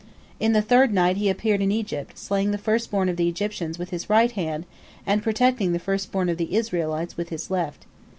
[0.39, 3.77] In the third night He appeared in Egypt, slaying the first born of the Egyptians
[3.77, 4.65] with His right hand,
[5.05, 7.85] and protecting the first born of the Israelites with His left.